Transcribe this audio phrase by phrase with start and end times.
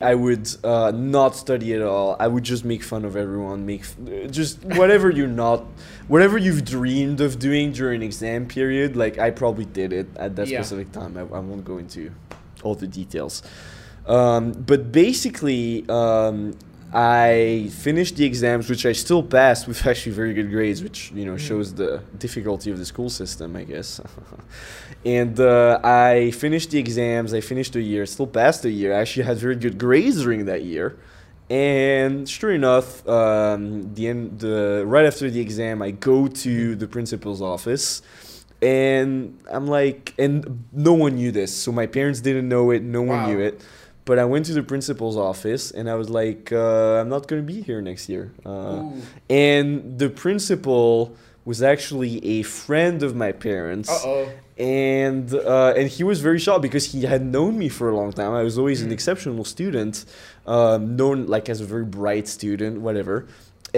[0.00, 2.14] I would uh, not study at all.
[2.20, 5.64] I would just make fun of everyone, make f- just whatever you're not,
[6.06, 8.94] whatever you've dreamed of doing during exam period.
[8.94, 10.60] Like I probably did it at that Yeah.
[10.62, 11.16] specific time.
[11.16, 12.12] I, I won't go into
[12.62, 13.42] all the details.
[14.06, 16.56] Um, but basically, um,
[16.92, 21.24] I finished the exams, which I still passed with actually very good grades, which you
[21.24, 24.00] know shows the difficulty of the school system, I guess.
[25.04, 27.34] and uh, I finished the exams.
[27.34, 28.94] I finished the year, still passed the year.
[28.94, 30.96] I actually had very good grades during that year.
[31.50, 36.86] And sure enough, um, the end, the right after the exam, I go to the
[36.86, 38.02] principal's office,
[38.60, 42.82] and I'm like, and no one knew this, so my parents didn't know it.
[42.82, 43.26] No one Wow.
[43.28, 43.62] knew it.
[44.08, 47.48] But I went to the principal's office, and I was like, uh, I'm not gonna
[47.54, 48.24] be here next year.
[48.52, 48.80] Uh,
[49.28, 50.88] and the principal
[51.44, 54.28] was actually a friend of my parents Uh oh.
[54.58, 58.12] and uh, and he was very shocked because he had known me for a long
[58.20, 58.32] time.
[58.42, 59.94] I was always an exceptional student,
[60.54, 63.26] um, known like as a very bright student, whatever.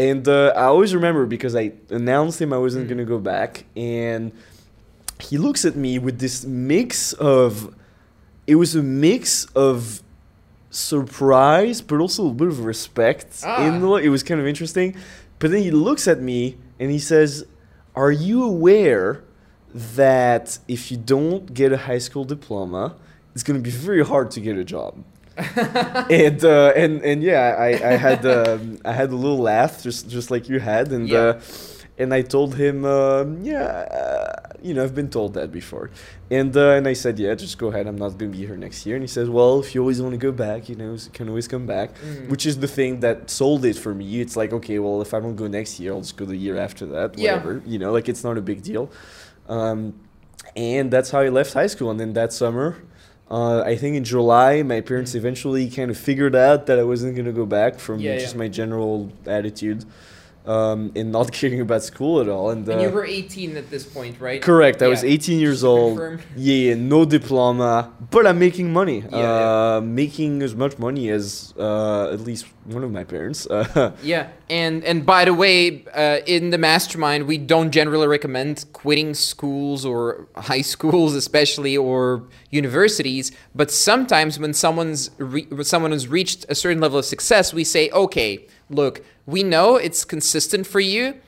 [0.09, 1.65] And uh, I always remember because I
[2.01, 4.23] announced him I wasn't gonna go back, and
[5.29, 7.75] he looks at me with this mix of,
[8.47, 9.23] it was a mix
[9.69, 10.03] of
[10.71, 13.43] surprise, but also a bit of respect.
[13.45, 13.67] Ah.
[13.67, 14.97] In the, it was kind of interesting.
[15.39, 17.45] But then he looks at me and he says,
[17.95, 19.23] "Are you aware
[19.75, 22.97] that if you don't get a high school diploma,
[23.35, 25.05] it's going to be very hard to get a job?"
[26.11, 30.09] and uh, and and yeah, I I had um, I had a little laugh just
[30.11, 31.19] just like you had, and Yeah.
[31.19, 31.41] uh,
[31.99, 34.30] and I told him, um, yeah, uh,
[34.63, 35.91] you know, I've been told that before,
[36.31, 37.87] and uh, and I said, yeah, just go ahead.
[37.87, 38.97] I'm not gonna be here next year.
[38.97, 41.29] And he says, well, if you always want to go back, you know, you can
[41.29, 42.29] always come back, Mm.
[42.29, 44.21] which is the thing that sold it for me.
[44.21, 46.57] It's like, okay, well, if I don't go next year, I'll just go the year
[46.57, 47.37] after that, Yeah.
[47.37, 47.63] whatever.
[47.67, 48.91] You know, like it's not a big deal.
[49.49, 49.95] Um,
[50.57, 51.91] and that's how I left high school.
[51.91, 52.77] And then that summer,
[53.31, 57.15] uh, I think in July, my parents eventually kind of figured out that I wasn't
[57.15, 58.39] going to go back from Yeah, just yeah.
[58.41, 59.85] my general attitude
[60.51, 62.47] um, and not caring about school at all.
[62.55, 64.41] And, uh, And you were 18 at this point, right?
[64.43, 65.93] correct, I was 18 years old.
[65.99, 66.21] confirm.
[66.37, 67.73] Yeah, no diploma,
[68.11, 68.99] but I'm making money.
[69.11, 69.81] Yeah, uh, yeah.
[70.03, 72.45] Making as much money as uh, at least
[72.77, 73.41] one of my parents.
[73.47, 78.55] Uh, Yeah, and and by the way, uh, in the mastermind, we don't generally recommend
[78.83, 82.01] quitting schools or high schools, especially or
[82.51, 83.33] universities.
[83.55, 87.65] But sometimes when someone's re- when someone has reached a certain level of success, we
[87.65, 91.21] say, okay, look, we know it's consistent for you,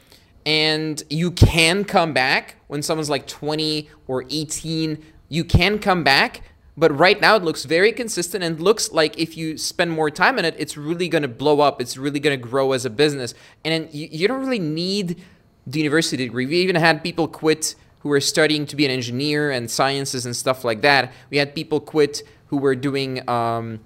[0.46, 2.56] and you can come back.
[2.68, 6.42] When someone's like twenty or eighteen, you can come back.
[6.74, 10.38] But right now it looks very consistent and looks like if you spend more time
[10.38, 11.82] in it, it's really going to blow up.
[11.82, 13.34] It's really going to grow as a business.
[13.62, 15.22] And you, you don't really need
[15.66, 16.46] the university degree.
[16.46, 20.34] We even had people quit who were studying to be an engineer and sciences and
[20.34, 21.12] stuff like that.
[21.28, 23.80] We had people quit who were doing um,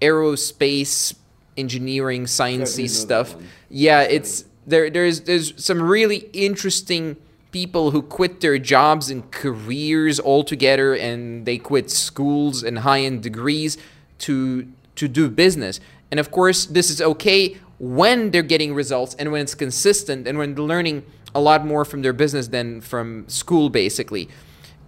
[0.00, 1.14] aerospace
[1.58, 3.34] engineering, sciencey stuff.
[3.34, 3.48] one.
[3.68, 4.88] Yeah, it's there.
[4.90, 7.16] There's there's some really interesting
[7.50, 13.76] people who quit their jobs and careers altogether, and they quit schools and high-end degrees
[14.20, 15.80] to to do business.
[16.10, 20.38] And of course, this is okay when they're getting results and when it's consistent and
[20.38, 21.04] when they're learning
[21.34, 24.28] a lot more from their business than from school, basically.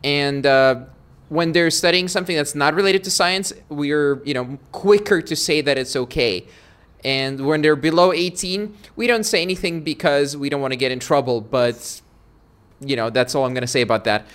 [0.03, 0.85] And uh,
[1.31, 5.63] when they're studying something that's not related to science, we're you know quicker to say
[5.63, 6.47] that it's okay.
[7.03, 10.93] And when they're below 18, we don't say anything because we don't want to get
[10.93, 11.41] in trouble.
[11.41, 12.03] But
[12.81, 14.27] you know that's all I'm gonna say about that.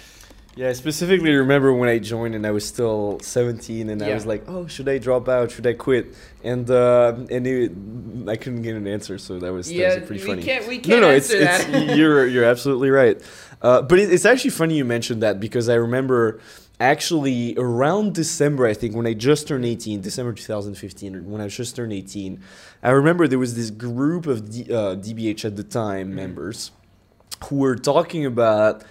[0.56, 4.26] Yeah, I specifically remember when I joined and I was still 17 and I was
[4.26, 5.52] like, oh, should I drop out?
[5.52, 6.16] Should I quit?
[6.46, 7.74] And uh, and it,
[8.30, 10.44] I couldn't get an answer, so that was, yeah, that was pretty funny.
[10.44, 11.68] can't we no, no, it's, it's
[11.98, 13.22] you're you're absolutely right.
[13.62, 16.40] Uh, but it, it's actually funny you mentioned that because I remember
[16.80, 21.76] actually around December, I think when I just turned 18, December 2015, when I just
[21.76, 22.40] turned 18,
[22.84, 26.16] I remember there was this group of D, uh, DBH at the time Mm-hmm.
[26.16, 26.72] members
[27.46, 28.84] who were talking about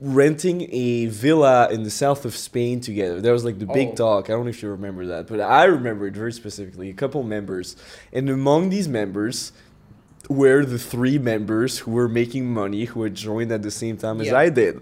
[0.00, 3.20] renting a villa in the south of Spain together.
[3.20, 3.94] That was like the big Oh.
[3.94, 4.30] talk.
[4.30, 6.90] I don't know if you remember that, but I remember it very specifically.
[6.90, 7.76] A couple members,
[8.12, 9.52] and among these members
[10.28, 14.20] were the three members who were making money, who had joined at the same time
[14.20, 14.38] as Yeah.
[14.38, 14.80] I did.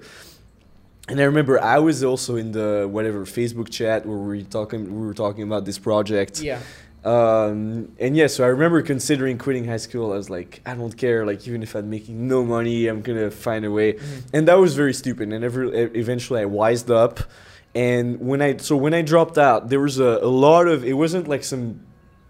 [1.10, 5.00] And I remember I was also in the whatever Facebook chat where we were talking
[5.00, 6.40] we were talking about this project.
[6.40, 6.60] Yeah.
[7.04, 10.12] Um, and yeah, so I remember considering quitting high school.
[10.12, 11.24] I was like, I don't care.
[11.24, 13.98] Like, even if I'm making no money, I'm gonna find a way.
[14.32, 15.32] And that was very stupid.
[15.32, 17.20] And ever, e- eventually, I wised up.
[17.74, 20.84] And when I so when I dropped out, there was a, a lot of.
[20.84, 21.80] It wasn't like some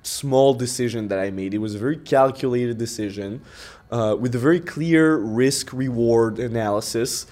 [0.02, 1.52] small decision that I made.
[1.52, 3.42] It was a very calculated decision
[3.90, 7.26] uh, with a very clear risk reward analysis.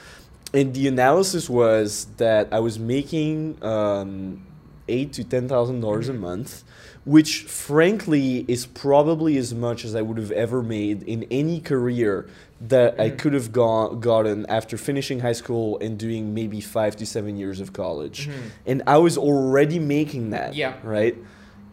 [0.54, 4.46] And the analysis was that I was making um,
[4.88, 6.22] eight to ten thousand dollars a mm-hmm.
[6.22, 6.64] month,
[7.04, 12.28] which frankly is probably as much as I would have ever made in any career
[12.60, 13.16] that I mm-hmm.
[13.18, 17.60] could have go- gotten after finishing high school and doing maybe five to seven years
[17.60, 18.28] of college.
[18.28, 18.48] Mm-hmm.
[18.66, 20.54] And I was already making that.
[20.54, 20.74] Yeah.
[20.82, 21.16] Right.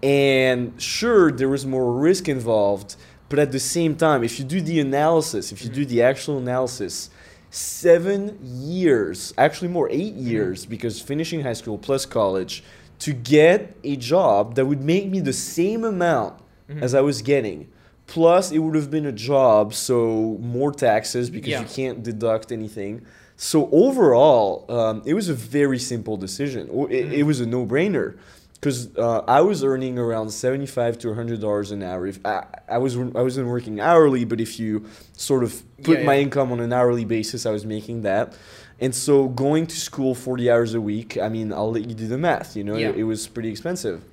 [0.04, 2.96] And sure, there was more risk involved,
[3.30, 6.38] but at the same time, if you do the analysis, if you do the actual
[6.38, 7.10] analysis,
[7.56, 10.28] seven years, actually more, eight mm-hmm.
[10.28, 12.64] years, because finishing high school plus college,
[13.00, 16.38] to get a job that would make me the same amount
[16.70, 16.84] mm-hmm.
[16.84, 17.70] as I was getting.
[18.08, 21.62] Plus, it would have been a job, so more taxes because Yeah.
[21.62, 23.02] you can't deduct anything.
[23.38, 26.70] So overall, um, it was a very simple decision.
[26.72, 27.28] O- It, it mm-hmm.
[27.28, 28.16] was a no-brainer
[28.56, 32.08] because uh, I was earning around seventy-five to hundred dollars an hour.
[32.08, 36.06] If I, I was I wasn't working hourly, but if you sort of put Yeah,
[36.06, 38.34] my income on an hourly basis, I was making that.
[38.80, 42.08] And so going to school forty hours a week, I mean, I'll let you do
[42.08, 42.56] the math.
[42.58, 42.90] You know, Yeah.
[42.90, 44.04] it, it was pretty expensive.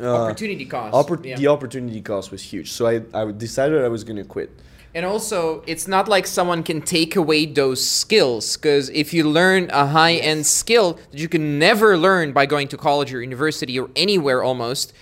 [0.00, 0.94] Uh, Opportunity cost.
[0.94, 1.36] oppor- yeah.
[1.36, 4.50] The opportunity cost was huge, so I, I decided I was going to quit.
[4.94, 9.68] And also, it's not like someone can take away those skills because if you learn
[9.70, 13.78] a high end skill that you can never learn by going to college or university
[13.78, 14.94] or anywhere almost,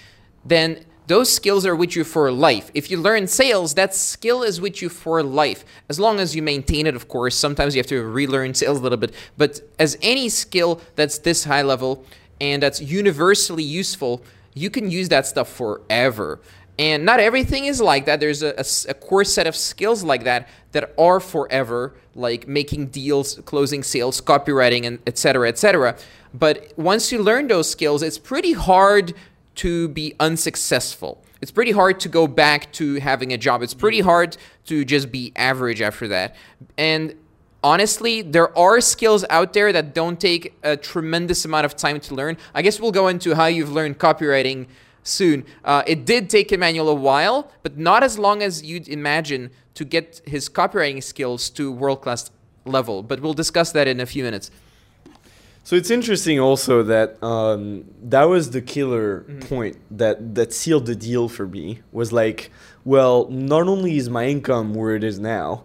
[0.45, 2.71] then those skills are with you for life.
[2.75, 5.65] If you learn sales, that skill is with you for life.
[5.89, 7.37] As long as you maintain it, of course.
[7.37, 9.15] Sometimes you have to relearn sales a little bit.
[9.37, 12.05] But as any skill that's this high level
[12.41, 14.23] and that's universally useful,
[14.53, 16.41] you can use that stuff forever.
[16.79, 18.21] And not everything is like that.
[18.21, 23.83] There's a core set of skills like that that are forever, like making deals, closing
[23.83, 25.97] sales, copywriting, and et cetera, et cetera.
[26.35, 29.15] But once you learn those skills, it's pretty hard
[29.57, 31.25] to be unsuccessful.
[31.41, 33.63] It's pretty hard to go back to having a job.
[33.63, 34.37] It's pretty hard
[34.67, 36.37] to just be average after that.
[36.77, 37.15] And
[37.65, 42.15] honestly, there are skills out there that don't take a tremendous amount of time to
[42.15, 42.37] learn.
[42.55, 44.67] I guess we'll go into how you've learned copywriting
[45.07, 45.45] soon.
[45.65, 49.85] Uh, it did take Emmanuel a while, but not as long as you'd imagine to
[49.85, 52.31] get his copywriting skills to world class
[52.65, 53.03] level.
[53.03, 54.51] But we'll discuss that in a few minutes.
[55.65, 60.95] So it's interesting also that um, that was the killer point that that sealed the
[60.95, 62.53] deal for me was like,
[62.85, 65.65] well, not only is my income where it is now,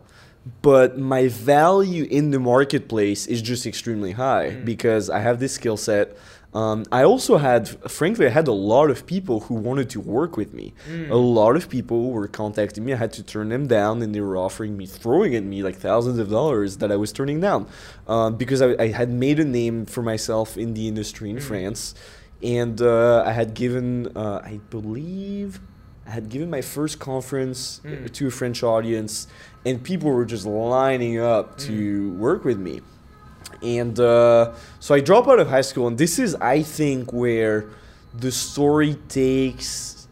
[0.63, 5.77] but my value in the marketplace is just extremely high because I have this skill
[5.77, 6.17] set.
[6.53, 10.35] Um, I also had, frankly, I had a lot of people who wanted to work
[10.35, 10.73] with me.
[11.09, 12.91] A lot of people were contacting me.
[12.91, 15.77] I had to turn them down, and they were offering me, throwing at me like
[15.77, 17.67] thousands of dollars that I was turning down
[18.07, 21.95] um, because I, I had made a name for myself in the industry in France,
[22.43, 25.61] and uh, I had given, uh, I believe,
[26.05, 29.27] I had given my first conference uh, to a French audience,
[29.65, 32.81] and people were just lining up to work with me.
[33.61, 37.65] And uh, so I drop out of high school, and this is, I think, where
[38.13, 40.07] the story takes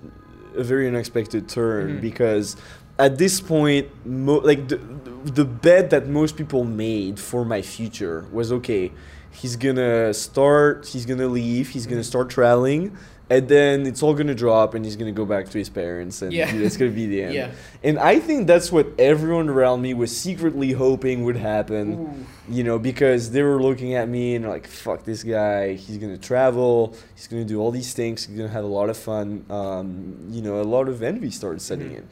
[0.56, 2.56] a very unexpected turn because
[2.97, 4.77] at this point, mo- like the,
[5.24, 8.91] the bet that most people made for my future was okay.
[9.31, 10.88] He's gonna start.
[10.88, 11.69] He's gonna leave.
[11.69, 12.97] He's gonna start traveling,
[13.30, 16.34] and then it's all gonna drop, and he's gonna go back to his parents, and
[16.34, 16.54] Yeah.
[16.54, 17.34] it's gonna be the end.
[17.34, 17.52] Yeah.
[17.84, 22.26] And I think that's what everyone around me was secretly hoping would happen.
[22.50, 25.74] You know, because they were looking at me and like, "Fuck this guy!
[25.74, 26.96] He's gonna travel.
[27.16, 28.26] He's gonna do all these things.
[28.26, 31.62] He's gonna have a lot of fun." Um, you know, a lot of envy started
[31.62, 32.03] setting in.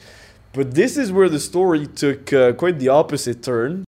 [0.54, 3.86] But this is where the story took uh, quite the opposite turn